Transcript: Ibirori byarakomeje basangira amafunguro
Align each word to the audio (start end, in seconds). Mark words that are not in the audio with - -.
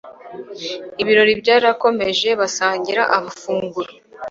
Ibirori 1.01 1.33
byarakomeje 1.41 2.29
basangira 2.39 3.01
amafunguro 3.17 3.91